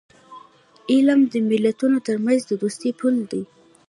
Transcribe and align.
علم 0.91 1.19
د 1.31 1.33
ملتونو 1.49 1.97
ترمنځ 2.07 2.41
د 2.45 2.51
دوستی 2.61 2.91
پل 2.99 3.15
دی. 3.31 3.41